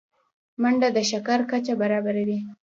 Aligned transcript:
منډه 0.61 0.87
د 0.95 0.97
شکر 1.11 1.39
کچه 1.51 1.73
برابروي 1.81 2.39